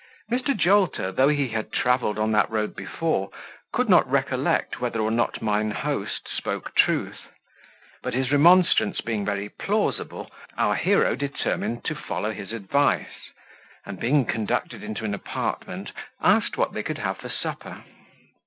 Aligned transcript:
Mr. 0.31 0.57
Jolter, 0.57 1.11
though 1.11 1.27
he 1.27 1.49
had 1.49 1.71
travelled 1.71 2.17
on 2.17 2.31
that 2.31 2.49
road 2.49 2.75
before, 2.75 3.29
could 3.71 3.87
not 3.87 4.09
recollect 4.09 4.81
whether 4.81 4.99
or 4.99 5.11
not 5.11 5.43
mine 5.43 5.69
host 5.69 6.21
spoke 6.27 6.73
truth; 6.73 7.27
but 8.01 8.15
his 8.15 8.31
remonstrance 8.31 8.99
being 9.01 9.23
very 9.23 9.47
plausible, 9.47 10.31
our 10.57 10.73
hero 10.73 11.15
determined 11.15 11.85
to 11.85 11.93
follow 11.93 12.31
his 12.33 12.51
advice, 12.51 13.29
and 13.85 13.99
being 13.99 14.25
conducted 14.25 14.81
into 14.81 15.05
an 15.05 15.13
apartment, 15.13 15.91
asked 16.19 16.57
what 16.57 16.73
they 16.73 16.81
could 16.81 16.97
have 16.97 17.17
for 17.19 17.29
supper. 17.29 17.83